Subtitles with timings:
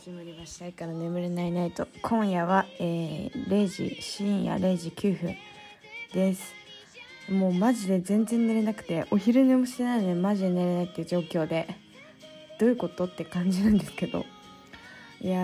[0.00, 5.36] 始まりました「いから眠れないナイト」今夜は、えー、0時深夜0時9分
[6.14, 6.54] です。
[7.28, 11.68] もうマジで全然寝れなくてお昼寝もしてないのでマジで寝れないっていう状況で
[12.58, 14.24] どういうことって感じなんですけど。
[15.20, 15.38] いや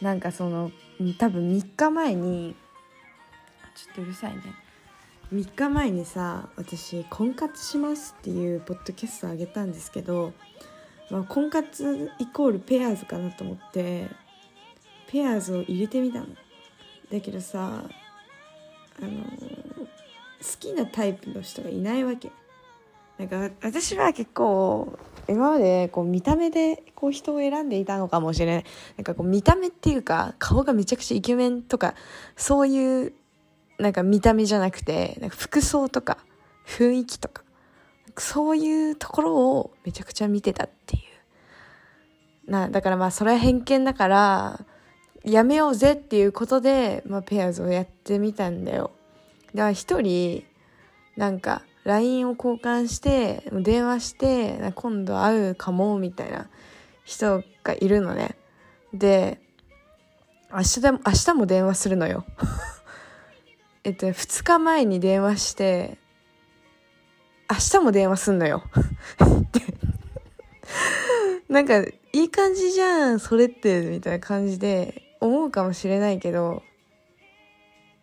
[0.00, 0.70] ーなんかその
[1.16, 2.54] 多分3日前に
[3.74, 4.42] ちょっとうるさいね。
[5.32, 10.34] 3日前にさ私婚活しますっていうポッドキャストあげたんですけど
[11.10, 14.08] まあ、婚活イコールペアーズかなと思って
[15.08, 16.26] ペアーズを入れてみたの。
[17.10, 17.84] だけどさ
[18.98, 22.30] あの好きなタイプの人がいないわけ。
[23.18, 24.98] なんか私は結構
[25.28, 28.64] 今までこう見た目でこう人を選んでいたのかもしれない。
[28.96, 31.94] なんかこう見た目っていうか顔がめちゃくちゃイケメンとか
[32.36, 33.12] そういう
[33.78, 36.18] なんか見た目じゃなくてなんか服装とか
[36.66, 37.41] 雰囲気とか。
[38.18, 41.00] そういうところをめちゃくちゃ見てたってい
[42.46, 42.50] う。
[42.50, 44.60] な、だからまあそれは偏見だから、
[45.24, 48.90] やめようぜっていうことで、まあペアーズをやってみたんだよ。
[49.54, 50.44] だから一人、
[51.16, 56.48] なんか LINE を交換して、電話して、今度会うかもみたいな
[57.04, 58.36] 人がいるのね。
[58.92, 59.40] で、
[60.52, 62.24] 明日でも、明日も電話するのよ。
[63.84, 65.98] えっと、2日前に電話して、
[67.52, 68.62] 明日も電話すんのよ。
[71.50, 76.62] なんか、いい感じじゃん、それって、みたいな感じで思うかもしれないけど、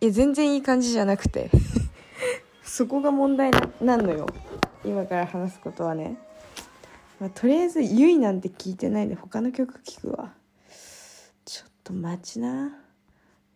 [0.00, 1.50] いや、全然いい感じじゃなくて。
[2.62, 4.26] そこが問題なんのよ。
[4.84, 6.16] 今から話すことはね。
[7.18, 10.32] まあ、とりあえず、ゆいなんて聞いてないで他の曲聴くわ。
[11.44, 12.70] ちょっと待ちな。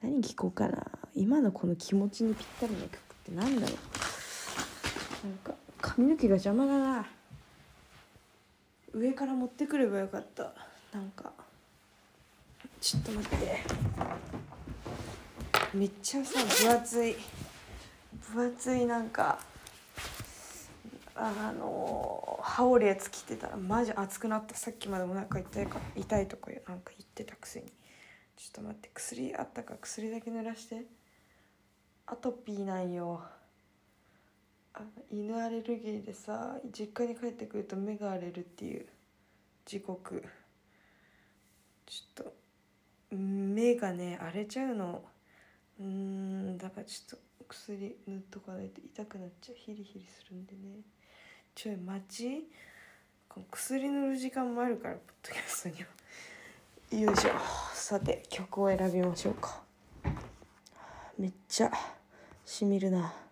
[0.02, 0.86] 何聴こうかな。
[1.14, 2.88] 今のこの気持ちにぴったりな曲っ
[3.26, 3.72] て何だろ
[5.24, 5.28] う。
[5.28, 7.06] なんか、髪の毛が邪魔だな。
[8.94, 10.54] 上から持ってくればよかった。
[10.94, 11.30] なんか。
[12.80, 13.60] ちょっと待って。
[15.74, 17.16] めっちゃさ分厚い。
[18.32, 19.39] 分厚いなんか。
[21.17, 24.55] あの羽織るやつ着てたらマジ熱くなった。
[24.55, 27.66] さっきまでもなんか痛いか痛いとかなんか言ってたくせに。
[27.66, 27.72] ちょ
[28.48, 29.74] っと待って薬あったか？
[29.83, 30.86] 薬だけ濡らして。
[32.06, 33.22] アトピーなんよ。
[34.74, 38.86] あ犬アレルギーでさ実家に帰ってくると目が荒れるっていう
[39.64, 40.24] 地獄
[41.86, 42.35] ちょっと
[43.17, 45.02] 目がね荒れちゃうの。
[45.79, 49.57] うんだからちょっと薬塗っとかないと痛くなっちゃう。
[49.57, 50.80] ヒリヒリするんでね。
[51.55, 52.48] ちょい待ち。
[53.51, 57.07] 薬塗る時間もあるからポッドキャストには。
[57.07, 57.30] よいしょ。
[57.74, 59.63] さて曲を選びましょうか。
[61.18, 61.70] めっちゃ
[62.45, 63.23] しみるな。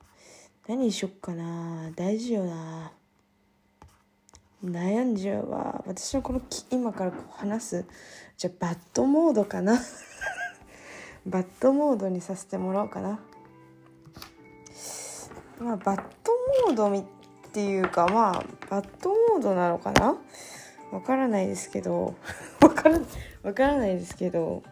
[0.69, 1.91] 何しよっかな。
[1.97, 2.93] 大事よな。
[4.65, 5.83] 悩んじゃうわ。
[5.89, 6.41] 私はこの
[6.71, 7.85] 今からこう話す
[8.39, 9.81] じゃあバッドモードかな。
[11.27, 13.19] バッドモードにさせてもらおうかな。
[15.59, 17.05] まあバッドモードっ
[17.53, 20.17] ていうかまあバッドモードなのかな。
[20.93, 22.15] わからないですけど。
[22.63, 23.01] わから
[23.43, 24.63] わからないですけど。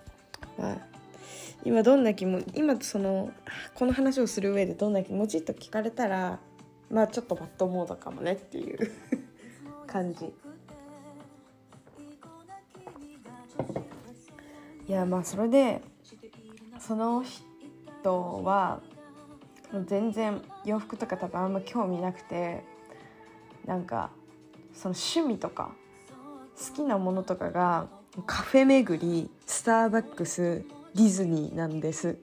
[0.56, 0.89] まあ
[1.64, 3.32] 今どんな気も今その
[3.74, 6.38] この話をする上でどんな気持ちと聞かれたら
[6.90, 8.90] まあちょっとバッドモードかもねっていう
[9.86, 10.32] 感じ。
[14.88, 15.82] いやまあそれで
[16.80, 17.22] その
[18.02, 18.80] 人は
[19.86, 22.64] 全然洋服とか多分あんま興味なくて
[23.66, 24.10] なんか
[24.72, 25.72] その趣味とか
[26.58, 27.86] 好きなものとかが
[28.26, 32.16] カフェ巡りスターバックスディズニーなんです。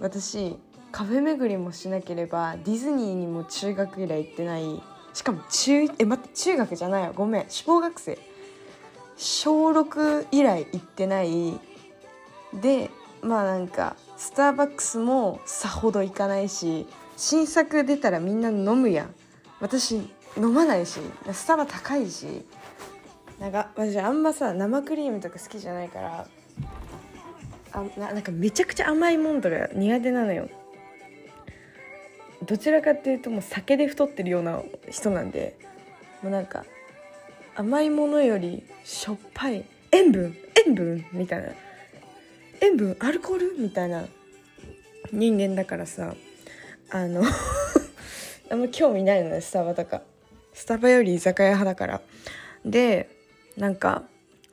[0.00, 0.56] 私
[0.90, 4.82] カフェ巡りもしなければディズニーにも中学以来行ってない。
[5.14, 7.44] しかも中え待って中学じゃないよごめん。
[7.48, 8.18] 小学生。
[9.16, 11.58] 小6以来行ってない。
[12.54, 12.90] で
[13.22, 16.86] まあなんかスターバックスもさほど行かないし
[17.16, 19.14] 新作出たらみんな飲むやん。
[19.60, 19.96] 私
[20.36, 21.00] 飲まないし
[21.32, 22.44] スタバ高いし。
[23.40, 26.28] なんか私あんまさ生クリームとか好きじゃないから
[27.72, 30.48] あなんかめちゃくちゃ甘いもんとか苦手なのよ。
[32.46, 34.60] どちらかっていうともう酒で太ってるような
[34.90, 35.56] 人なんで
[36.22, 36.64] もうなんか
[37.54, 40.36] 甘いものよりしょっぱい塩分
[40.66, 41.48] 塩分みたいな。
[42.60, 43.56] 塩分アルコール？
[43.58, 44.04] みたいな。
[45.12, 46.14] 人間だからさ
[46.90, 47.22] あの
[48.50, 50.02] あんま興味ないのねスタバとか。
[50.52, 52.00] スタバより居酒屋派だから。
[52.64, 53.08] で
[53.56, 54.04] なんか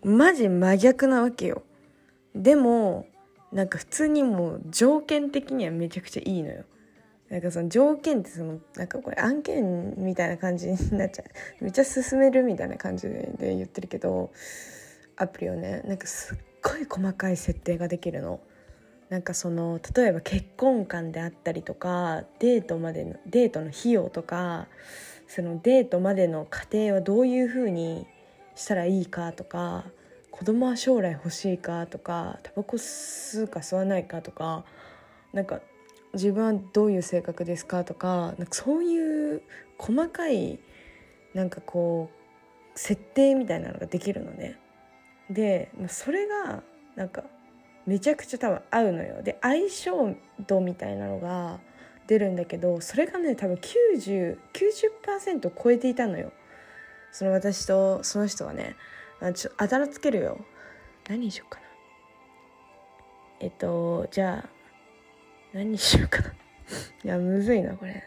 [0.04, 1.64] マジ真逆なわけよ。
[2.36, 3.08] でも
[3.52, 6.64] なんか普通にもう条件的にはめちゃくちゃいいのよ
[7.30, 11.24] なんかその条件ってそのなんかこれ案件みたいな感じになっちゃ
[11.62, 14.32] うめっちゃ進めるみたいな感じで言ってるけど
[15.16, 18.40] アプリをねなんかすっごい細かい設定ができるの。
[19.10, 24.68] なんかその例えば結婚観であったりとかデートまでのデートの費用とか
[25.28, 28.06] そのデートまでの過程はどういうふうに
[28.54, 29.86] したらいいかとか
[30.32, 34.64] 子供は将来欲しいかとかタバコ吸うか吸わないかとか
[35.34, 35.60] なんか
[36.14, 39.42] 自分はどういう性格ですかとかなんかそういう
[39.78, 40.60] 細かい
[41.34, 44.58] なんかこう設定みたいなのができるのね。
[45.30, 46.64] でそれが
[46.96, 47.24] なんか
[47.86, 49.22] めちゃくちゃ多分合うのよ。
[49.22, 50.16] で相性
[50.48, 51.60] 度みたいなのが
[52.08, 56.32] 出るんだけどそれがね多分9090%超えていたのよ。
[57.12, 58.76] その私とその人はね。
[59.22, 60.38] あちょあだ名つけるよ。
[61.08, 61.66] 何にしようかな。
[63.42, 64.50] えっとじゃあ
[65.54, 66.30] 何にしようかな。
[67.04, 68.04] いやむずいなこれ。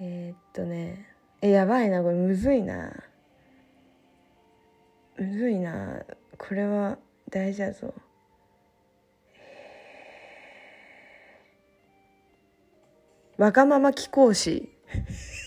[0.00, 1.06] えー、っとね。
[1.40, 2.14] えやばいなこれ。
[2.14, 2.92] むずいな。
[5.16, 6.04] むずいな。
[6.36, 6.98] これは
[7.30, 7.94] 大事だぞ。
[13.38, 14.68] わがまま貴公子。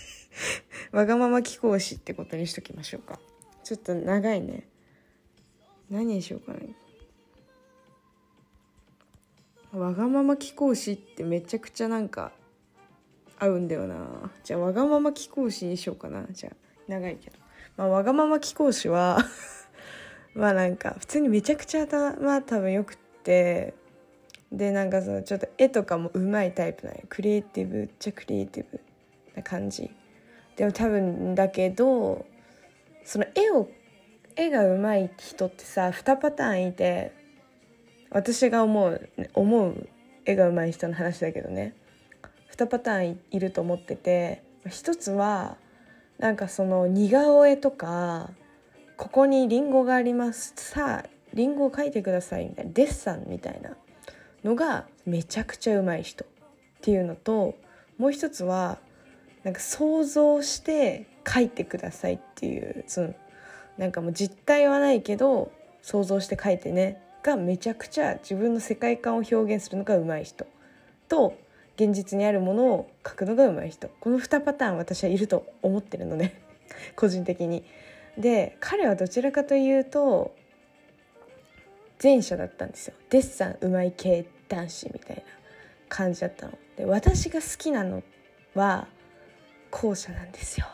[0.92, 3.18] わがまま貴公子ってことにしときましょうか。
[3.66, 4.62] ちょっと長いね。
[5.90, 6.52] 何にしようか
[9.72, 9.80] な。
[9.80, 12.30] わがまま貴公子ってめちゃくちゃなんか
[13.40, 14.30] 合うんだよな。
[14.44, 16.26] じゃあわがまま貴公子にしようかな。
[16.30, 17.38] じゃあ長いけど。
[17.76, 19.18] まあわがまま貴公子は
[20.34, 23.74] まあなんか普通にめちゃくちゃ頭多分よくって
[24.52, 28.80] でなんかそのちょっと絵とかもうまいタイプなんよクリエイティブっちゃクリエイティブ
[29.34, 29.90] な感じ。
[30.54, 32.26] でも多分だけど
[33.06, 33.70] その絵を
[34.34, 37.12] 絵がうまい人ってさ2パターンいて
[38.10, 39.88] 私が思う思う
[40.24, 41.74] 絵がうまい人の話だけどね。
[42.56, 45.56] 2パターンいると思ってて一つは
[46.18, 48.30] なんかその似顔絵とか
[48.96, 53.76] ここにリンゴがありますさあリンゴを描いてくださいみたいなデッサンみたいな
[54.42, 56.28] のがめちゃくちゃうまい人っ
[56.80, 57.54] ていうのと
[57.98, 58.78] もう一つは
[59.44, 63.14] なんか想像して描いてくださいっていうその
[63.76, 65.52] なんかもう実体はないけど
[65.82, 70.46] 想像して描いてねがめちゃくちゃ自分の世界観を表現するのがうまい人。
[71.08, 71.36] と
[71.76, 73.88] 現実にあるものを描くのがうまい人。
[74.00, 76.40] この2パターン私はいると思ってるのね。
[76.96, 77.64] 個人的に。
[78.16, 80.34] で彼はどちらかというと
[82.02, 82.94] 前者だったんですよ。
[83.10, 85.22] デッサンうまい系男子みたいな
[85.88, 86.52] 感じだったの。
[86.76, 88.02] で私が好きなの
[88.54, 88.86] は
[89.70, 90.66] 後者なんですよ。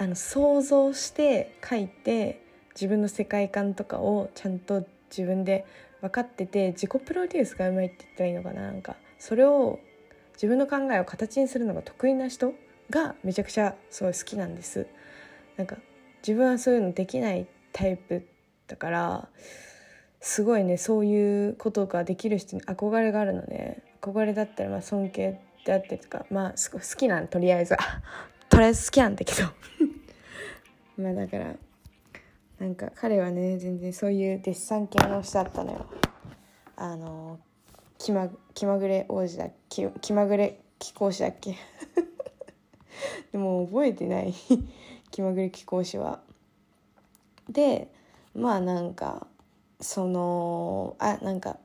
[0.00, 2.40] あの想像して書いて
[2.74, 5.66] 自分の世界観とかをちゃんと自分で
[6.00, 8.62] 分かってて自己プロデュースがうまいって言ったらいいのかな。
[8.62, 9.80] なんかそれを
[10.34, 12.54] 自分の考えを形にするのが得意な人
[12.90, 14.86] がめちゃくちゃすごい好きなんです。
[15.56, 15.78] なんか
[16.22, 18.24] 自分はそういうのできないタイプ
[18.68, 19.28] だから
[20.20, 27.76] すごいねそういうことができる人に憧れがあるので憧れだったらまあ尊敬であったりとかまあ好きなんとりあえず。
[28.48, 29.48] とりあえず好きなんだけど。
[31.02, 31.54] まあだから
[32.58, 35.86] なんか彼はね全然そういうデッサン系の人だったのよ。
[36.76, 37.38] あの
[37.98, 41.56] 気ま気まぐれ王子だ気気まぐれ貴公子だっけ。
[43.32, 44.34] でも覚えてない。
[45.10, 46.20] 気まぐれ貴公子は。
[47.48, 47.92] で
[48.34, 49.26] まあなんか
[49.80, 51.58] そのあなんか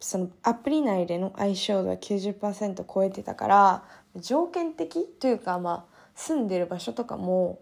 [0.00, 3.84] そのアプリ内での相性度は90%超えてたから
[4.16, 5.89] 条件的というかまあ
[6.20, 7.60] 住んでる場所とかも、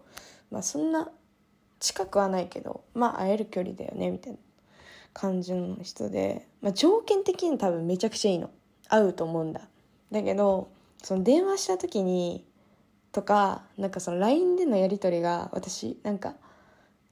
[0.51, 1.09] まあ、そんな
[1.79, 4.39] 近くはないけどまあ会える距離だよねみたいな
[5.13, 8.49] 感じの人で、まあ、条件的に多分めちゃくちゃいいの
[8.89, 9.61] 合うと思うんだ
[10.11, 10.69] だけど
[11.01, 12.45] その電話した時に
[13.13, 16.35] とかなんかその LINE でのやり取りが私なんか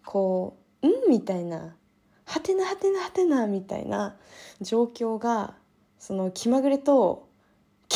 [0.03, 1.75] こう「ん?」みたいな
[2.25, 4.17] 「はてなはてなはてな」みたいな
[4.59, 5.55] 状況が
[5.97, 7.26] その気まぐれと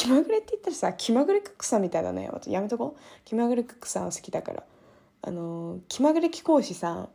[0.01, 2.27] 気まぐれって言ったらさ気まぐれクックさんみたいだね。
[2.47, 3.01] やめとこう。
[3.23, 4.63] 気まぐれクックさん好きだから。
[5.21, 7.09] あの気まぐれ貴公子さん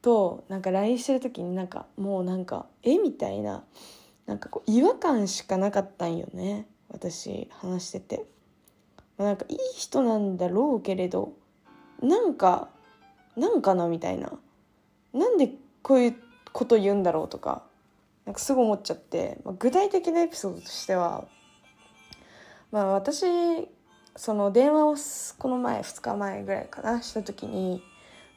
[0.00, 3.64] となんか LINE してる時になんかもうなんかえみたいな
[4.24, 6.66] なんかこう違和感しかなかったんよね。
[6.88, 8.24] 私話してて。
[9.18, 11.34] なんかいい人なんだろうけれど
[12.02, 12.70] なんか
[13.36, 14.32] なんかなみたいな。
[15.12, 15.50] なんで
[15.82, 16.16] こういう
[16.54, 17.62] こと言うんだろうとか
[18.24, 21.28] なんかすぐ思っちゃって、まあ、具体的なエピソードとしては
[22.72, 23.24] まあ私
[24.16, 24.96] その電話を
[25.38, 27.82] この前2日前ぐらいかなした時に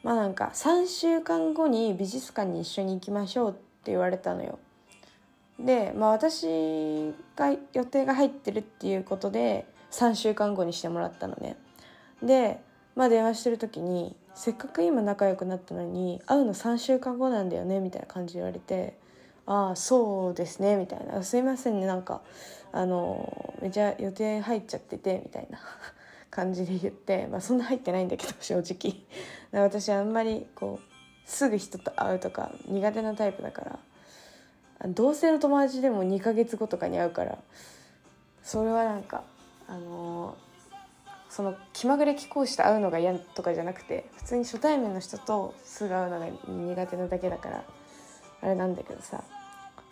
[0.03, 4.59] まあなんか3週間後に美術館に一緒に行きましょうって言われたのよ。
[5.59, 11.57] で、まあ、私が予定が入ってるっていうことで3週間後にしてもらったのね
[12.23, 12.59] で
[12.95, 18.97] まあ電話してる時にせっかく今仲良くなったのに会うの3週間後なんだよねみたいな感じで言われて
[19.45, 22.21] 「ああそうですね」みたいな「すいませんねなんか
[22.71, 25.59] あのめちゃ予定入っちゃってて」みたいな。
[26.33, 28.95] 感じで言って、まあ、そんな入ってないんだけど 正直。
[29.51, 33.79] 私あんまりこうすぐ人と会うとか苦手なタイプだから
[34.87, 37.37] 同性の友達でも2ヶ月後とかに会うから
[38.41, 39.23] それはなんか
[39.67, 40.35] あの
[41.29, 47.63] その気まぐれ気候して会うのが嫌とかじゃなくて普通に初対面の人とすぐ会うのが苦手なだけだから
[48.43, 49.23] あれなんだけどさ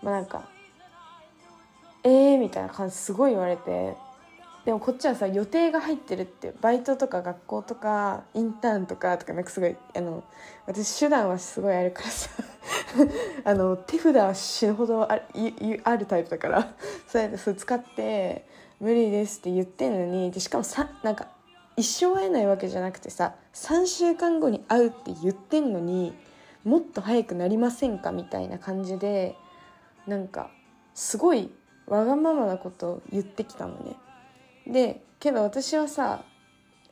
[0.03, 0.43] まあなんか
[2.03, 3.96] 「えー」みたいな感じすごい言われて
[4.65, 10.24] でもこっちはさ予定が入ってるってバイトとか学校とかインターンとかとかなんかすごいあの
[10.67, 12.29] 私手段はすごいあるからさ
[13.43, 15.20] あの手札は死ぬほどあ
[15.84, 16.74] あるタイプだから
[17.08, 18.46] そうやってそれ使って
[18.79, 21.27] 無理ですって言ってんのにでしかもさなんか
[21.75, 26.13] 一生会えないわけじゃなくてさ3週間後に会うって言ってんのに
[26.63, 28.12] もっと早くなりませんか？
[28.12, 29.36] みたいな感じで
[30.08, 30.51] なんか
[30.94, 31.50] すごい
[31.88, 33.96] わがままなこと言ってきたのね。
[34.68, 36.24] でけど私はさ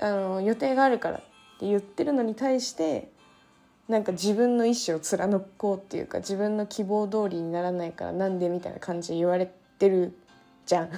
[0.01, 1.21] あの予定があるからっ
[1.59, 3.11] て言ってるのに対して
[3.87, 8.49] なんか自分の意思を貫こうっていうか自分の希望通りにならないからなんで？
[8.49, 10.17] みたいな感じで言われてる
[10.65, 10.89] じゃん。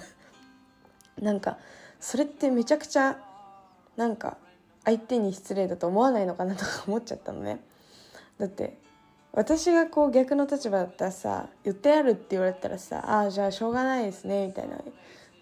[1.22, 1.58] なんか
[2.00, 3.20] それってめちゃくちゃ
[3.98, 4.38] なんか
[4.86, 7.60] 相手に失礼だと思わないのかなとか思っちゃったのね
[8.42, 8.76] だって
[9.34, 14.78] 私がこう逆の立場だったらさ言ってやるって言われたらさああじゃあしょうがないですねみたいな。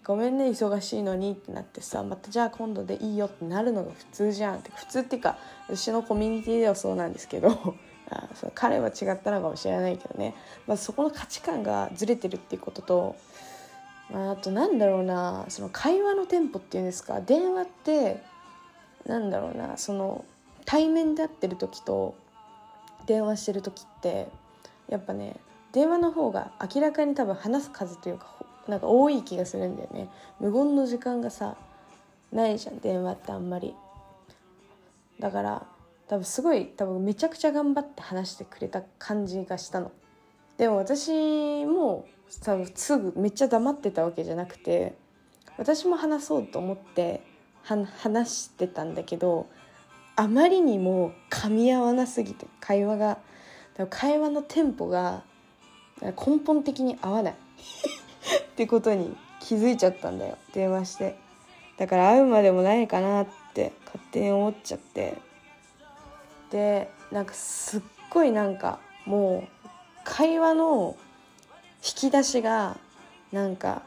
[0.02, 4.56] ごめんね忙しいのにってなってさまたじゃあ今度でいいよってなるのが普通じゃん。
[4.56, 5.38] って普通っていうか
[5.68, 7.74] 私のコミュニティではそうなんですけど
[8.10, 10.34] あそ彼は違ったのかもしれないけどね、
[10.66, 13.16] まあ、そこの価値観がずれてるっていうことと
[14.10, 18.22] まああとなんだろうなその会話のテンポっていうんですか電話って
[19.06, 20.24] なんだろうなその
[20.64, 22.14] 対面で会ってる時と
[23.10, 24.28] 電話してる時って
[24.88, 25.34] やっぱね
[25.72, 28.32] 電話の方が明らかに多分話す数というか
[28.68, 30.08] なんか多い気がするんだよね。
[30.38, 31.56] 無言の時間がさ
[32.30, 33.74] ないじゃん電話ってあんまり。
[35.18, 35.66] だから
[36.06, 39.90] 多分すごい多分めちゃくちゃ頑張って話してくれた感じがしたの。
[40.56, 42.06] でも私も
[42.44, 44.94] 多分すぐめっちゃ黙ってたわけじゃなくて
[45.58, 47.22] 私も話そうと思って
[47.64, 49.48] 話してたんだけど
[50.20, 53.18] あまりにも噛み合わなすぎて会話が
[53.88, 55.22] 会話のテンポが
[56.02, 57.32] 根本的に合わない。
[58.44, 60.36] ってことに気づいちゃったんだよ。
[60.52, 61.16] 電話して。
[61.78, 65.16] だから会うまでもないかなって勝手に思っちゃって。
[66.50, 69.68] でなんかすっごいなんかもう
[70.04, 70.98] 会話の
[71.76, 72.76] 引き出しが
[73.32, 73.80] なんか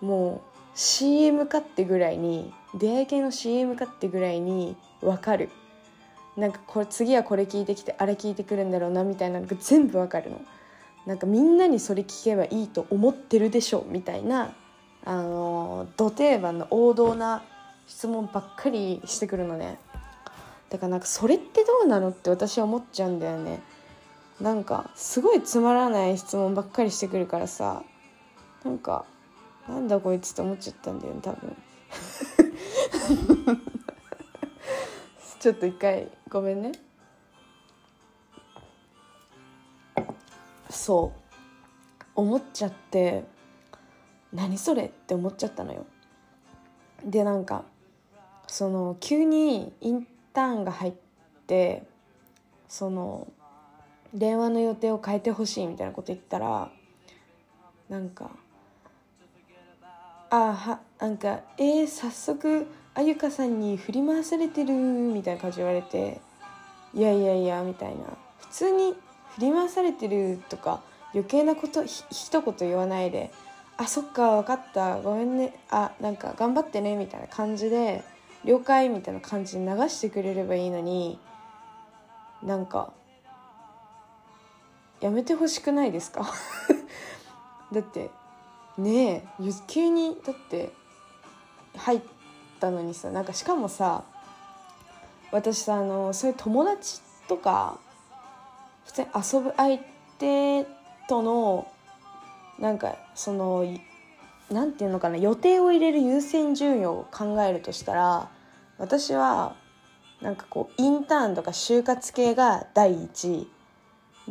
[0.00, 0.40] もう
[0.74, 5.50] CM かってぐらいに出会い系の CM かってぐらいに分かる。
[6.36, 10.40] なんかこれ次はこれ聞いてきてあれ聞いてくるんだろうなみたいなのが全部分かるの。
[11.06, 14.54] なんかみんなにそれ聞けばいいと思ってるでしょみたいな。
[15.04, 17.44] あのど定番の王道な
[17.86, 19.78] 質問ばっかりしてくるのね。
[20.68, 23.60] だからなんかそれってどうなのって私は思っちゃうんだよね。
[24.40, 27.82] なんかすごいつまらない質問ばっかりしてくるからさ。
[28.64, 29.06] なんか
[29.68, 31.56] なんだこいつって思っちゃったんだよね多分。
[35.38, 36.72] ちょっと一回ごめんね。
[40.68, 41.26] そう。
[42.16, 43.24] 思っちゃって
[44.32, 45.86] 何それって思っちゃったのよ。
[47.04, 47.64] でなんか
[48.46, 50.92] その急にインターンが入っ
[51.46, 51.84] て
[52.68, 53.28] その
[54.14, 56.70] 電話の予定を変えてほしいみたいなこと言ったら
[57.88, 58.30] なんか
[60.30, 62.66] あはなんかえー、早速
[62.96, 66.20] あゆかさんに振り回されてるみたいな感じ言われて
[66.94, 68.04] いやいやいやみたいな。
[68.40, 68.94] 普通に
[69.34, 70.80] 振り回されてるとか
[71.12, 73.30] 余計なことひ一言言わないで
[73.76, 74.96] 「あそっか分かった。
[75.02, 75.52] ごめんね。
[75.70, 78.02] あなんか頑張ってね」みたいな感じで
[78.44, 81.18] 「了解」みたいな感じに流してくれればいいのに
[82.42, 82.92] なんか
[85.00, 86.26] やめてほしくないですか？
[87.72, 88.10] だって
[88.78, 90.72] ねえ急にだって
[91.76, 92.00] 入っ
[92.58, 94.04] たのにさなんかしかもさ
[95.32, 97.78] 私さあのそういう友達とか
[98.86, 99.80] 普通に遊ぶ相
[100.18, 100.66] 手
[101.08, 101.70] との
[102.58, 103.66] なんかその
[104.50, 108.28] なんていうのかな予定を入れる優先順位を考えるとしたら
[108.78, 109.56] 私は
[110.22, 113.48] なんかこうインターンとか就活系が第1位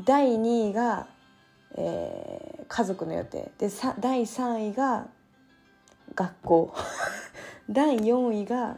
[0.03, 1.07] 第2位が、
[1.77, 3.51] えー、家族の予定。
[3.57, 5.07] でさ第3位が
[6.15, 6.75] 学校。
[7.69, 8.77] 第4位が、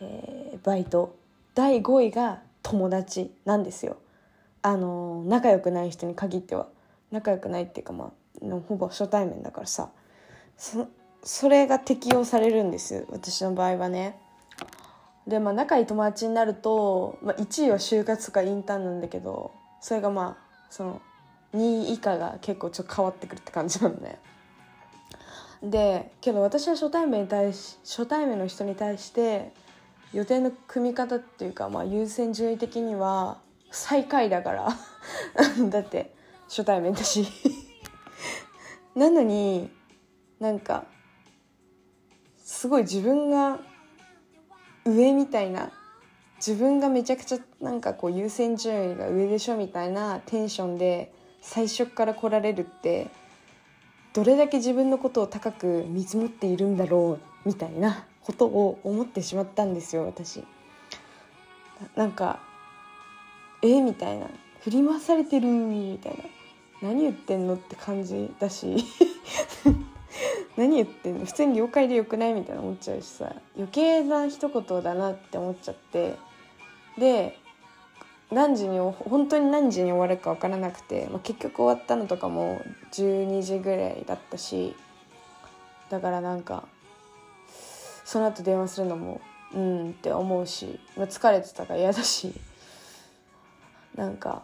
[0.00, 1.16] えー、バイト。
[1.54, 3.96] 第5位が友達なんですよ。
[4.62, 6.68] あの仲良くない人に限っては。
[7.10, 9.90] 仲良くないっていうかまあほぼ初対面だからさ。
[11.22, 14.18] それが適用されるんです私の場合はね。
[15.26, 21.02] でまあ仲いい友達になると、まあ、1位は就活かインターンなんだけどそれがまあその
[21.54, 24.18] 2位以下が結構ちょっと変わってくるって感じなのね。
[25.62, 29.52] でけど私は初対面に対し初対面の人に対して
[30.12, 33.38] 予定の組み方っていうか、まあ、優先順位的には
[33.70, 34.68] 最下位だから。
[35.68, 36.14] だって
[36.48, 37.26] 初対面だし。
[38.94, 39.70] なのに
[40.40, 40.86] なんか
[42.38, 43.60] すごい自分が
[44.84, 45.70] 上みたいな
[46.38, 51.12] 自分がめちゃくちゃなんかこう優先順位が上でしょみたいなテンションで
[51.42, 53.08] 最初から来られるって
[54.12, 60.44] どれだけ自分のことを高く見積もっているんだろうみたいなことを思ってしまったんですよ私。
[61.94, 62.40] なんか
[63.62, 64.26] えみたいな
[64.62, 66.24] 振り回されてるみたいな。
[66.80, 68.76] 何言ってんのって感じだし。
[70.56, 71.24] 何言ってんの？
[71.24, 73.32] 普通に了解でよくないみたいな思っちゃうしさ。
[73.56, 76.16] 余計な一言だなって思っちゃって。
[76.96, 77.38] で
[78.30, 82.60] 何時に本当に何時に終わるか分からなくて、まあ、結局終わったのとかも
[82.92, 84.76] 12時ぐらいだったし
[85.88, 86.64] だからなんか
[88.04, 89.20] その後電話するのも
[89.54, 92.34] うんって思うし、まあ、疲れてたから嫌だし
[93.94, 94.42] なんか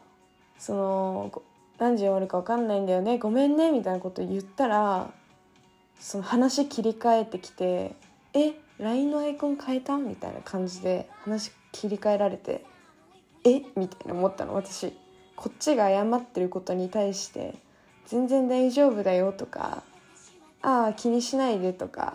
[0.58, 1.42] その
[1.78, 5.10] 何時に終わるか分かんないんだよねごめんねみたいなこと言ったら
[6.00, 7.94] その話切り替えてきて
[8.32, 12.64] 「え LINE のアイコン変えた?」みたいな感じで話切り替えられて。
[13.44, 13.62] え？
[13.76, 14.92] みたいな思ったの私
[15.36, 17.54] こっちが謝ってることに対して
[18.06, 19.82] 「全然大丈夫だよ」とか
[20.62, 22.14] 「ああ気にしないで」とか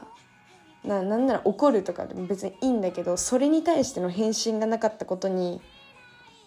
[0.83, 5.61] ななんなら怒るとかでも別にいいんだけどそれに対しての返信がなかったことに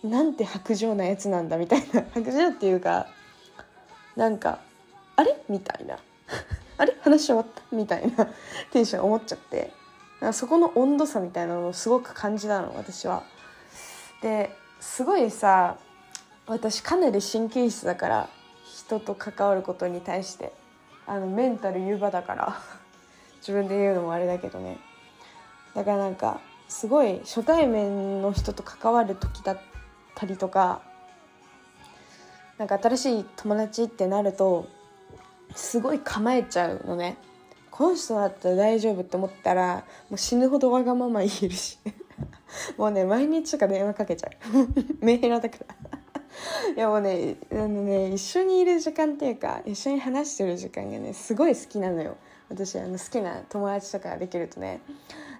[0.02, 3.06] なんて薄情なやつなんだみたいな 薄情っていうか
[4.16, 4.58] なんか
[5.16, 5.98] 「あれ?」みたいな
[6.78, 6.96] 「あれ？
[7.02, 8.26] 話終わった?」みたいな
[8.72, 9.70] テンション思っちゃって
[10.32, 13.22] そこの温度差みたいなのをすごく感じたの私は。
[14.22, 14.50] で
[14.82, 15.78] すごいさ
[16.44, 18.28] 私かなり神経質だから
[18.64, 20.52] 人と関わることに対して
[21.06, 22.60] あのメンタル湯葉だから
[23.38, 24.78] 自分で言うのもあれだけどね。
[25.74, 29.58] だからなんかすごい初対面の人と関わる時だっ
[30.16, 30.82] たりとか
[32.58, 34.66] なんか新しい友達ってなると
[35.54, 37.16] すごい構えちゃうのね。
[37.70, 41.78] この人だったら大丈夫って思ったらもう死ぬほどわがまま言えるし。
[42.76, 44.30] もうね毎日とか電話かけちゃう。
[45.04, 45.98] メールだから。
[46.74, 52.16] いやもうねあのね一緒にいる時間っていうか一緒に話してる時間がねすごい好きなのよ。
[52.48, 54.80] 私あの好きな友達とかができるとね。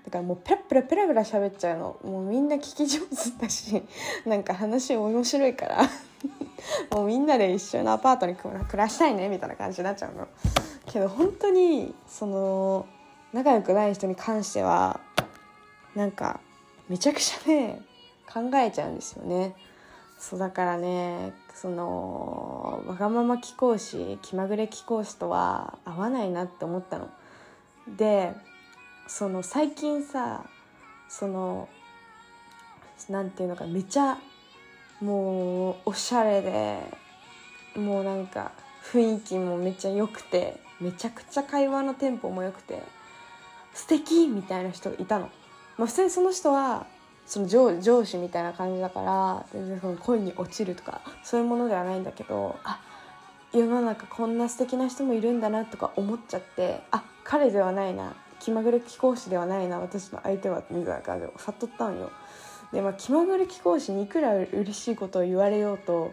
[0.05, 1.97] だからもうペラペラペラペラ喋っちゃうの。
[2.05, 3.07] もうみんな聞き上手
[3.41, 3.83] だし
[4.27, 5.91] なんか話面白いから。
[6.91, 10.29] もうみんなで一緒のアパートに暮らしたいねみたいな感じになっちゃうの。
[10.87, 12.87] けど本当にその
[13.33, 15.01] 仲良くない人に関しては
[15.95, 16.41] なんか
[16.93, 17.81] めちゃくちゃね
[18.31, 19.57] 考えちゃうんですよね。
[20.19, 27.09] そうだからねそのわがまま貴公子気まぐれ貴公子とは合わないなって思ったの。
[27.97, 28.35] で
[29.07, 30.45] その最近さ
[31.09, 31.67] その
[33.09, 34.19] なんていうのかめちゃ
[35.01, 36.79] もうおしゃれで
[37.75, 38.53] もうなんか
[38.85, 42.83] 雰囲気もめっちゃ良くてめちゃくちゃ会話のテンポも良くて
[43.73, 45.31] 素敵みたいな人がいたの。
[45.83, 46.87] まあ、普通にその人は
[47.27, 52.81] その上上司みたいな感じだから全然その恋に落ちるとかそういうものではないんだけどあ
[53.53, 62.13] 世の中こんな素敵な人もいるんだなとか思っちゃってあ彼ではないな気まぐれ貴公子ではないな私の相手はみたいな感じで悟ったんよ。
[62.73, 66.13] でまあ気まぐれ貴公子にいくら嬉しいことを言われようと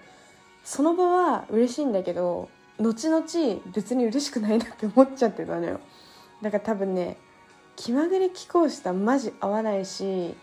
[0.63, 3.23] その場は嬉しいんだけど後々
[3.71, 5.79] 別に嬉しくないなって思っちゃってたのよ。
[6.41, 7.17] だから多分ね
[7.79, 10.35] 気まぐれ貴公子とはマジ合わないし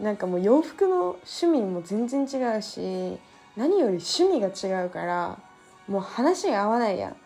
[0.00, 3.18] なんかもう洋服の趣味も全然違うし
[3.56, 5.38] 何より趣味が違うから
[5.86, 7.16] もう話が合わないやん。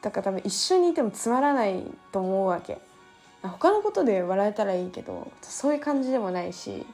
[0.00, 2.80] だから多分一緒にいてもつまらないと思うわけ。
[3.42, 6.86] 他のことで笑えたらいいけどそういう感じでもないし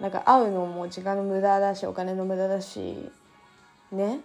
[0.00, 3.10] なんか会うのも時間の無駄だしお金の無駄だし
[3.92, 4.18] ね。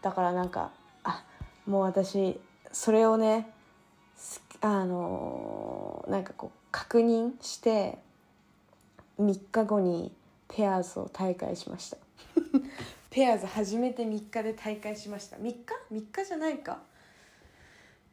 [0.00, 0.70] だからなんか
[1.04, 1.22] あ
[1.66, 2.40] もう私
[2.72, 3.50] それをね
[4.62, 7.98] あのなんかこう確認して
[9.18, 10.12] 3日後に
[10.48, 11.96] ペアーズを大会しました。
[13.10, 15.36] ペアーズ初めて3日で大会しました。
[15.36, 16.82] 3日 ?3 日じゃないか。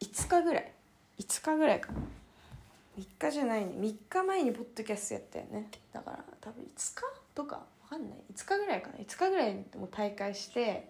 [0.00, 0.72] 5日ぐらい。
[1.18, 2.00] 5日ぐらいかな。
[2.98, 3.72] 3日じゃないね。
[3.78, 5.70] 3日前にポッドキャストやったよね。
[5.92, 7.02] だから多分5日
[7.34, 8.18] とかわかんない。
[8.32, 8.96] 5日ぐらいかな。
[8.98, 10.88] 5日ぐらいでも大会して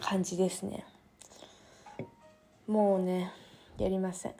[0.00, 0.84] 感じですね
[2.66, 3.32] もうね
[3.78, 4.34] やりません。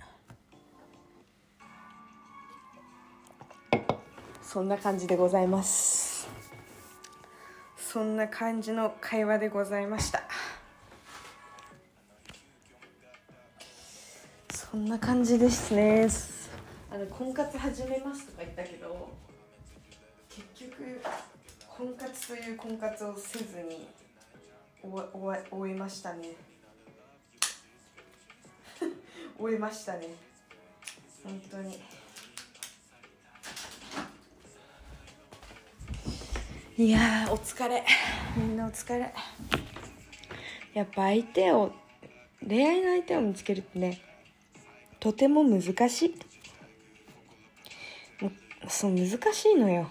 [4.42, 6.28] そんな感じでございます。
[7.76, 10.22] そんな感じの会話でございました。
[14.50, 16.08] そんな感じですね。
[16.90, 19.10] あの婚活始めますとか言ったけど
[20.28, 21.00] 結局
[21.68, 23.88] 婚活という婚活をせずに
[24.82, 26.55] 終えましたね。
[29.38, 30.08] 終えましたね。
[31.22, 31.78] 本当に。
[36.78, 37.84] いやお疲れ。
[38.36, 39.12] みんなお疲れ。
[40.74, 41.72] やっぱ相手を
[42.46, 44.00] 恋愛の相手を見つけるってね
[45.00, 46.14] とても難しい。
[48.68, 49.88] そう難しいのよ。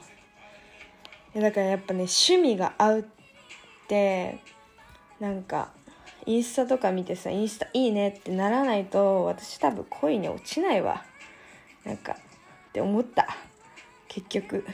[1.33, 3.05] だからやっぱね趣味が合うっ
[3.87, 4.39] て
[5.19, 5.71] なんか
[6.25, 11.03] インスタとか見てさインスタいいねってならないと私多分恋に落ちないわ。
[11.83, 13.27] なんかって思った。
[14.07, 14.65] 結局。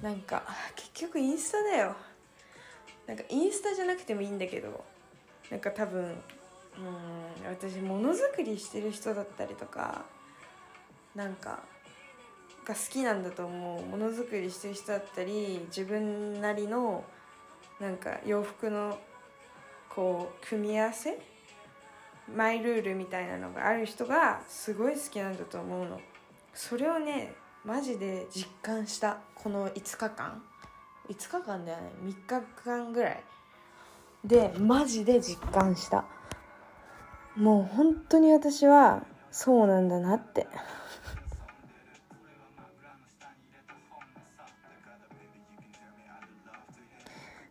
[0.00, 0.42] なんか
[0.76, 1.96] 結局インスタだよ。
[3.06, 4.84] なんかインスタじゃなくてもいいんだけど。
[5.50, 6.16] なんか多分うん
[7.46, 10.06] 私ものづくりしてる人だったりとか
[11.14, 11.60] なんか
[12.64, 13.84] が好きなんだと思う。
[13.84, 17.04] ものづくりしてる人だったり自分なりの
[17.80, 18.98] なんか洋服の
[19.94, 21.18] こう組み合わせ
[22.34, 26.00] マイルールみたいなのがある人がすごい好きなんだと思うの。
[26.54, 30.42] それをねマジで実感したこの5日間。
[31.10, 33.22] 5日間だよね3日間ぐらい。
[34.24, 36.04] でマジで実感した。
[37.36, 40.46] もう本当に私はそうなんだなって。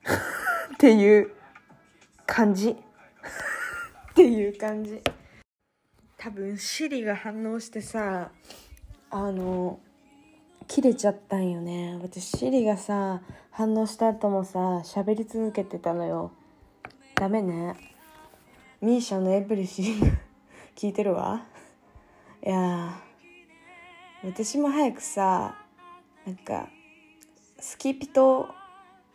[0.73, 1.40] っていう。
[2.33, 2.69] 感じ。
[2.69, 2.75] っ
[4.15, 5.01] ていう感じ。
[6.17, 8.31] 多分シリが反応してさ
[9.09, 9.79] あの
[10.65, 11.99] 切れちゃったんよね。
[12.01, 16.31] 私シリがさ反応した後もさ喋り続けてたのよ。
[17.15, 17.75] ダメね。
[18.79, 20.05] ミーシャのエブリシング
[20.73, 21.45] 聞いてるわ。
[22.45, 22.93] いや
[24.23, 25.57] 私も早くさ
[26.25, 26.69] なんか
[27.59, 28.47] スキピと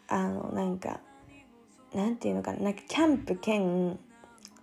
[0.07, 1.01] あのなんか
[1.97, 3.99] なんていうのかななんかキャンプ兼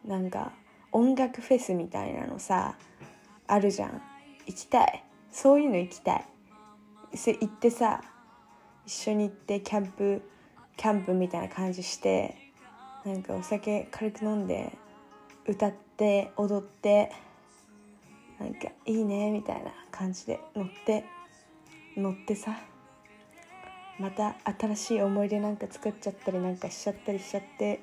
[0.05, 0.51] なんか
[0.91, 2.75] 音楽フェスみたいなのさ
[3.47, 4.01] あるじゃん。
[4.45, 5.03] 行きたい。
[5.31, 6.25] そういうの行きたい。
[7.15, 8.03] そ行ってさ
[8.85, 10.21] 一緒に行ってキャンプ
[10.77, 12.35] キャンプみたいな感じして
[13.03, 14.77] なんかお酒軽く飲んで
[15.47, 17.11] 歌って踊って
[18.39, 21.03] なんかいいねみたいな感じで乗って
[21.97, 22.72] 乗ってさ。
[24.03, 27.79] また新しい思い出なんか作っちゃったりなんかしちゃったりしちゃって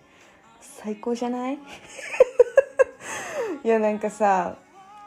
[0.61, 1.55] 最高じゃない？
[3.65, 4.57] いやなんかさ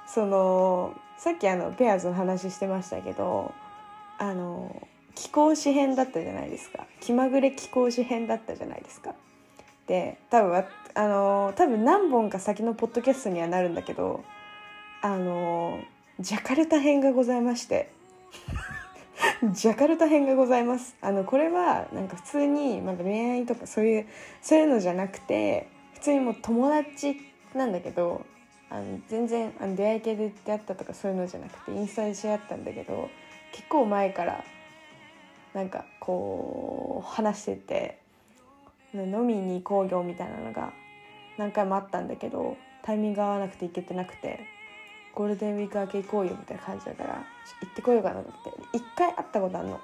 [0.08, 3.54] そのさっきあのペアーズの話してましたけど
[4.18, 6.88] あの気候紙編だったじゃないですか。
[7.00, 9.14] 気まぐれ気候紙編だったじゃないですか。
[9.86, 14.24] で多分あの多分何本か先のポッドキャストにはなるんだけど
[15.04, 15.80] あの
[16.20, 17.92] ジャカルタ編がございまして。
[19.54, 20.96] ジャカルタ編がございます。
[21.02, 24.08] あのこれはなんか普通にまだ恋愛とかそういう
[24.42, 27.20] そういうのじゃなくて普通にもう友達
[27.54, 28.26] なんだけど
[28.70, 33.10] あの全然あの出会い系で出会ったとかそういうのじゃなくてインスタで知り合ったんだけど
[33.52, 34.44] 結構前から
[35.54, 38.00] なんかこう話してて
[38.94, 40.74] 飲みに行こうよみたいなのが
[41.38, 44.63] 何回もあったんだけどタイミング合わなくて行けてなくて。
[45.16, 47.16] ゴールデンウィーク明け行こうよみたいな感じだから
[47.62, 48.30] 行ってこようかなって
[48.74, 49.80] 一回会ったことあるの。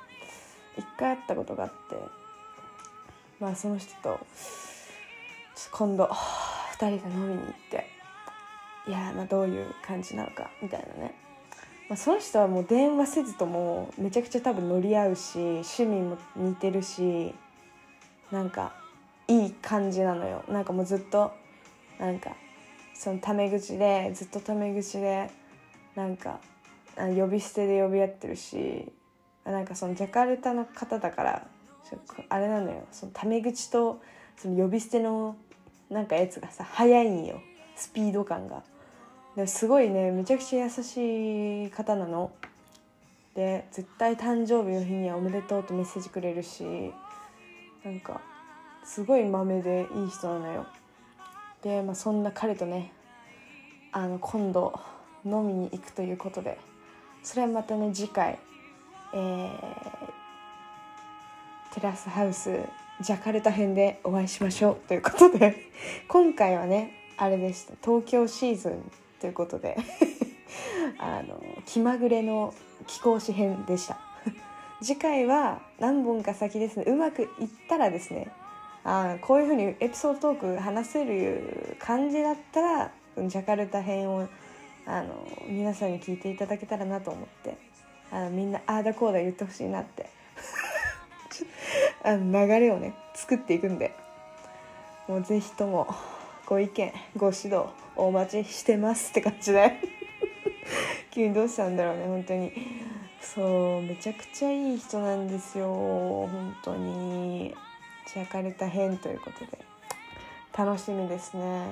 [0.77, 1.75] 一回会ったことがあって
[3.39, 4.19] まあその人と
[5.71, 7.87] 今度2人で飲みに行って
[8.87, 11.13] いやまあどういう感じなのかみたいなね、
[11.89, 17.33] まあ、その人はもう電話せずともめちゃくちゃ多分乗り合うし趣味も似てるし
[18.31, 18.73] なんか
[19.27, 20.43] いい感じなのよ。
[20.47, 21.31] なんかもうずっと
[21.99, 22.31] なんか
[22.99, 25.31] そのタメ口でずっとタメ口で
[25.95, 26.41] なんか
[26.97, 28.91] 呼び捨てで呼び合ってるし
[29.45, 31.47] なんかそのジャカルタの方だから
[32.27, 34.01] あれなのよそのタメ口と
[34.35, 35.37] その呼び捨ての
[35.89, 37.39] なんかやつがさ早いんよ
[37.77, 38.63] スピード感が。
[39.37, 42.33] ですごいねめちゃくちゃ優しい方なの。
[43.33, 46.91] で絶対誕生日の日にはおめでとうとメッセージくれるし
[47.85, 48.19] なんか
[48.83, 50.67] すごい豆でいい人なのよ。
[51.63, 52.91] で、まあ、そんな彼とね
[53.91, 54.79] あの今度
[55.25, 56.57] 飲みに行くということで
[57.23, 58.39] それはまたね次回、
[59.13, 59.59] えー、
[61.73, 62.59] テラスハウス
[63.01, 65.55] ジャカルタ編でお会いしましょうということで
[66.07, 69.77] 今回はねあれでした東京シーズンということで
[70.99, 72.53] あの気まぐれの
[72.87, 73.99] 貴公子編でした。
[74.81, 77.29] 次回は何本か先ですねうまくいっ
[77.67, 78.31] たらですね
[78.91, 84.27] あこういうふうにエピソードトーク話せる感じだったらジャカルタ編を
[84.87, 87.55] あの皆さんに聞いていただけたらなと思って。
[88.11, 90.09] あのみんなああだこうだ言ってほしいなって。
[92.01, 93.93] あの流れをね作っていくんで。
[95.07, 95.87] もうぜひとも
[96.47, 99.77] ご意見ご指導お待ちしてますって感じで
[101.11, 102.51] 急にどうしたんだろうね本当に。
[103.21, 107.53] そうめちゃくちゃいい人なんですよ本当に。
[108.13, 109.69] ジャカルタ編ということで。
[110.57, 111.65] 楽しみですね。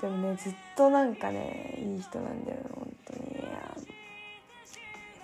[0.00, 3.22] でもねずっとなんかねいい人なんだよ本当に。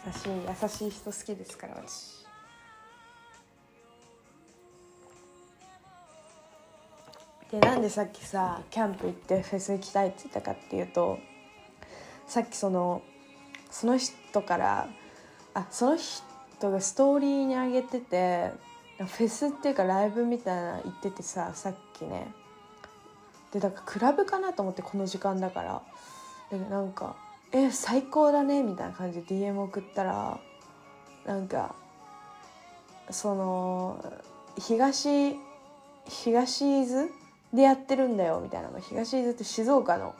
[0.07, 0.31] 優しい
[0.63, 2.27] 優しい人好きですから私。
[7.51, 11.19] でなんでさっきさキャンプ行ってフェス行きたいって言ったかっていうと
[12.27, 13.01] さっきその
[13.71, 14.89] その人から
[15.55, 18.51] あその人がストーリーに上げてて
[19.07, 22.33] フェスっていうかライブみたいな言っててささっきね。
[23.53, 25.83] でだからクラブかなと思ってこの時間だから。
[26.51, 27.17] でなんか
[27.53, 30.39] 「え最高だね」みたいな感じで DM 送ったら
[31.27, 31.75] なんか
[33.11, 34.03] その
[34.59, 35.37] 東
[36.07, 37.11] 東伊豆
[37.53, 38.81] でやってるんだよみたいなの。
[38.81, 40.15] 東伊豆って静岡の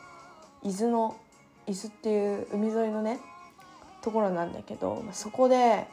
[0.63, 1.15] 伊豆の
[1.67, 3.19] 伊豆っていう海沿いのね
[4.01, 5.87] ところなんだけどまあそこで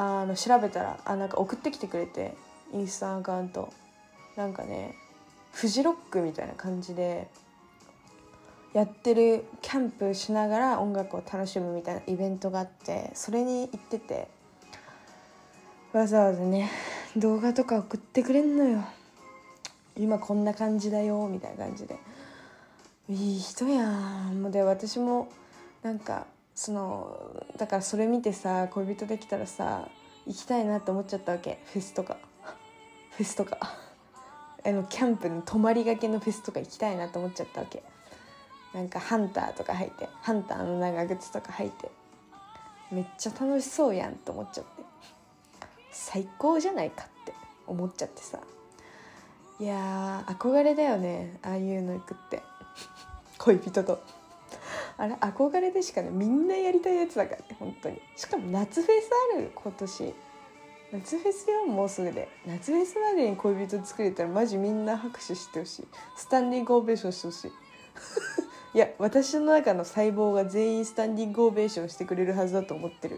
[0.00, 2.36] あの調べたらあなんか送ってきてくれて
[2.72, 3.72] インスタアカウント。
[4.36, 4.94] なんかね
[5.50, 7.26] フジロックみたいな感じで
[8.72, 14.28] やってるキャンプしながら音楽を楽しむみたいなイベントがあってそれに行ってて
[15.92, 16.70] わざわざね
[17.16, 18.84] 動画とか送ってくれんのよ。
[19.96, 21.98] 今こんな感じだよみたいな感じで。
[23.08, 24.40] いい人やん。
[24.40, 25.28] もうで私も
[25.82, 26.26] なんか
[26.58, 29.88] そのだからそれ見てさ恋人できたらさ
[30.26, 31.60] 行きたいなって思っちゃったわけ。
[31.72, 32.16] フェスとか。
[33.16, 33.58] フェスとか。
[34.66, 37.84] あのキャンプの泊まりがけのフェスとか行きたいなと思っちゃったわけ。
[38.74, 41.92] なんかハンターとか履いてハンターの長靴とか履いて。
[42.90, 44.82] めっちゃ楽しそうやんと思っちゃって。
[45.92, 47.34] 最高じゃないかって
[47.68, 48.40] 思っちゃってさ。
[49.60, 52.42] いや憧れだよねああいうの行くって。
[53.38, 54.17] 恋人と。
[54.98, 58.00] あれ憧れでしかねみんなやりたいやつだからね本当に。
[58.16, 60.14] しかも夏フェスある今年。
[60.90, 62.28] 夏フェスよもうすぐで。
[62.46, 65.88] 夏フェスまでに恋人作れたらマジみんな拍手してほしい。
[66.16, 67.52] スタンディングオベーションしてほしい。
[68.74, 73.16] いや私の中の細胞が全員スタンディングオベーションしてくれるはずだと思ってる。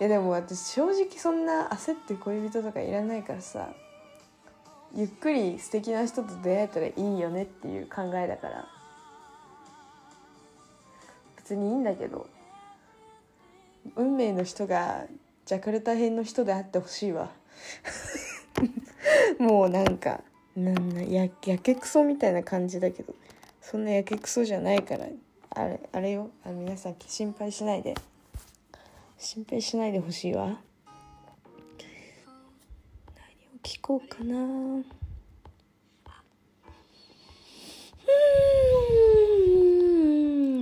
[0.00, 3.70] いやでも私正直そんな焦って恋人とかいらないからさ。
[4.94, 8.68] ゆっくり素敵な人と出会えたらいいよねっていう考えだから。
[11.52, 12.26] 別にいいんだけど。
[13.96, 15.04] 運命の人が
[15.44, 17.30] ジャカルタ編の人であってほしいわ。
[19.38, 20.22] もうなんか
[20.56, 23.14] なんなややけくそみたいな感じだけど。
[23.60, 25.06] そんなやけくそじゃないから。
[25.50, 26.30] あれあれよ。
[26.44, 27.94] あ皆さん心配しないで。
[29.18, 30.46] 心配しないでほしいわ。
[30.46, 30.58] 何を
[33.62, 34.84] 聞こうかなう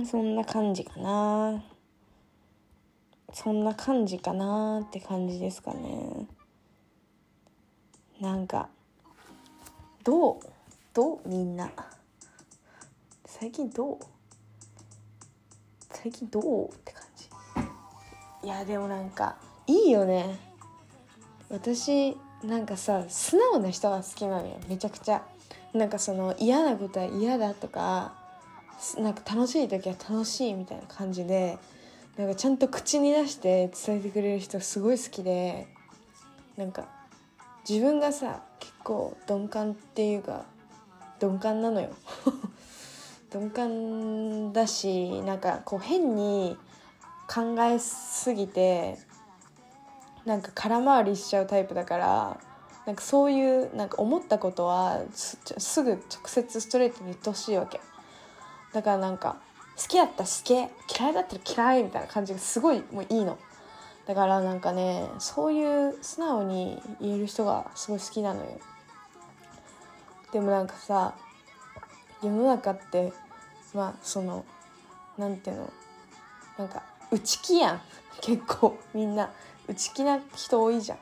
[0.11, 1.63] そんな感じかな。
[3.31, 6.27] そんな感じかなって感じですかね。
[8.19, 8.67] なんか
[10.03, 10.39] どう
[10.93, 11.71] どうみんな。
[13.25, 13.99] 最近どう？
[15.89, 17.29] 最近どうって感じ。
[18.47, 20.37] いやでもなんかいいよね。
[21.49, 24.59] 私なんかさ素直な人が好きなのよ。
[24.67, 25.25] めちゃくちゃ。
[25.73, 28.19] なんかその嫌なことは嫌だとか
[28.97, 31.57] なんか楽しい時は楽しいみたいな感じで
[32.17, 35.67] なんかちゃんと口に出して伝えてくれる人すごい好きで
[36.57, 36.87] なんか
[37.67, 40.45] 自分がさ結構鈍感っていうか
[41.21, 41.89] 鈍感なのよ。
[43.33, 46.57] 鈍感だしなんかこう変に
[47.33, 48.97] 考えすぎて
[50.25, 52.37] なんか空回りしちゃうタイプだから
[52.85, 57.79] なんかそういうなんか思ったことはすぐ直接ストレートに言ってほしいわけ。
[58.73, 59.37] だからなんか
[59.77, 63.37] 好きだったら好き嫌いだったら嫌いみたいな感じがすごいもういいの。
[64.05, 68.59] だからなんかねそういう素直に言える人がすごい好きなのよ。
[70.31, 71.13] でもなんかさ
[72.23, 73.13] 世の中って
[73.73, 74.45] まあその
[75.17, 75.73] なんていうの
[76.57, 77.81] なんか内気やん。
[78.21, 79.31] 結構みんな。
[79.67, 80.97] 内気な人多いじゃん。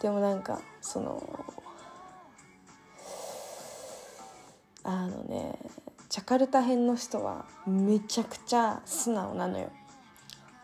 [0.00, 1.44] でもなんかその
[4.82, 5.58] あのね
[6.08, 9.70] ジャカルタ編の人はめちゃくちゃ素直なのよ。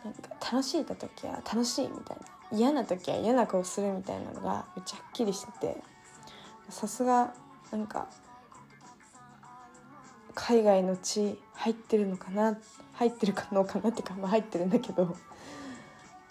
[0.02, 2.59] なんか楽しい時は楽しいみたいな。
[2.59, 5.83] 嫌な時は嫌な顔するみたいなのがめっちゃはっきりしてて。
[6.70, 7.35] さすが
[7.70, 8.07] なんか
[10.35, 12.57] 海外の血入ってるのかな？
[12.94, 15.14] 入ってるかのかなってかまあ入ってるんだけど。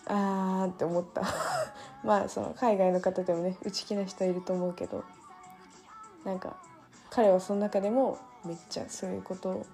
[0.07, 1.21] あーって思った。
[2.03, 5.03] まあその海外の方でもね内気な人いると思うけど。
[6.25, 6.55] なんか
[7.11, 9.65] 彼はその中でもめっちゃそういうことを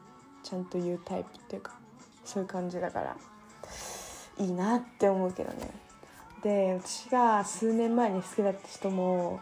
[0.44, 1.74] ちゃんと言うタイプっていうか
[2.24, 3.18] そういう感じだから
[4.38, 5.70] いいなって思うけどね。
[6.42, 9.42] で私が数年前に好きだった人も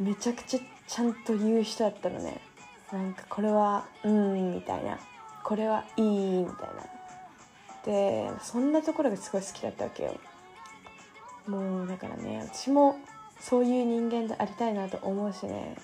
[0.00, 2.40] めちゃくちゃちゃんと言う人だったのね。
[2.92, 4.98] なんかこれはうんみたいな。
[5.44, 6.84] これはいいみたいな。
[7.84, 10.16] でそんなところがすごい好きだったわけよ。
[11.46, 12.96] もうだからね私も
[13.40, 15.76] そういう人間でありたいなと思うしね。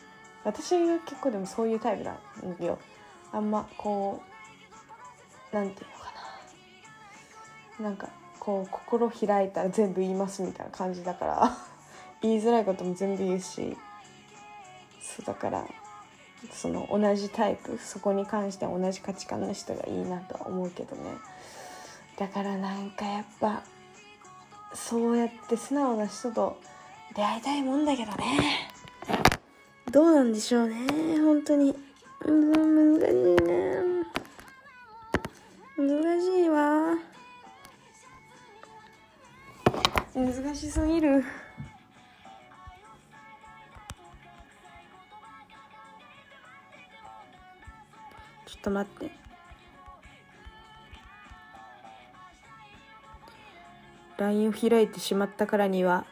[0.45, 2.79] 私が結構でもそういうタイプなんだよ。
[3.33, 4.23] あんまこ
[5.53, 6.13] うなんていうのか
[7.79, 7.85] な。
[7.89, 11.57] なんかこう心開いたら全部言いますみたいな感じだから。
[12.21, 13.77] 言いづらいことも全部言うし。
[15.01, 15.67] そうだから
[16.51, 21.03] その同じタイプそこに関しては同じ価値観の人がいいなとは思うけどね。
[22.17, 23.63] だからなんかやっぱ
[24.75, 26.59] そうやって素直な人と
[27.15, 28.64] 出会いたいもんだけどね。
[29.95, 30.75] どうなんでしょうね。
[31.21, 31.73] 本当に。
[32.21, 33.81] 難しいね。
[35.79, 36.97] 難しいわ。
[40.17, 41.23] 難しすぎる。
[48.47, 49.13] ちょっと待って。
[54.17, 56.05] LINE を開いてしまったからには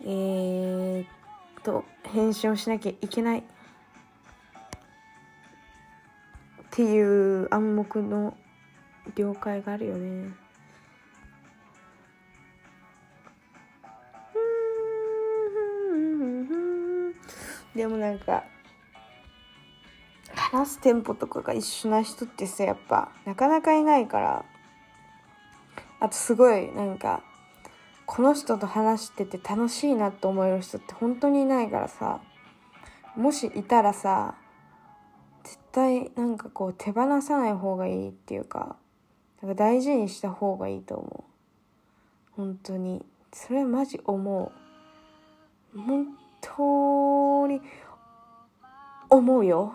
[0.00, 1.23] えー、っ
[1.64, 3.42] と返信をしなきゃいけないっ
[6.70, 8.36] ていう暗黙の
[9.16, 10.28] 了解があるよね。
[17.74, 18.44] でもなんか
[20.36, 24.44] 話すテンポとかが一緒な人ってさやっぱなかなかいないから。
[26.00, 27.22] あとすごいなんか
[28.14, 32.20] この人と話してて楽しいなって思える人って本当にいないからさ
[33.16, 34.36] もしいたらさ
[35.42, 38.76] 絶対なんかこう手放さない方がいいっていうか
[39.42, 41.34] なんか大事にした方がいいと思う。
[42.36, 43.04] 本当に。
[43.32, 44.52] それはマジ思
[45.74, 45.78] う。
[45.78, 46.06] 本
[46.40, 47.60] 当に
[49.10, 49.74] 思うよ。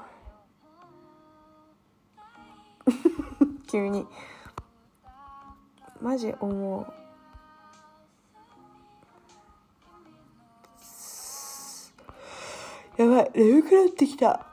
[3.69, 4.08] 急に。
[6.02, 6.98] マジ思う。
[12.99, 14.45] やばい眠くなってきた。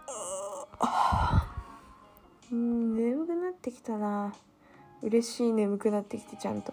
[2.53, 4.33] うん眠くなってきたな。
[5.03, 6.73] 嬉しい眠くなってきてちゃんと。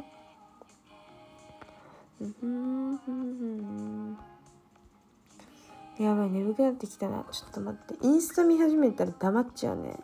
[6.00, 7.26] やばい眠くなってきたな。
[7.32, 8.06] ちょっと待って。
[8.06, 10.00] インスタ見始めたら黙っちゃうね。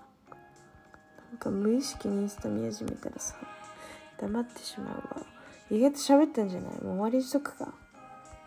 [1.29, 3.36] なんか無意識にインスタ見始めたらさ
[4.19, 5.23] 黙ってしまうわ。
[5.69, 6.71] 意外と喋ったんじゃない？
[6.71, 7.75] もう終わりにしとくか。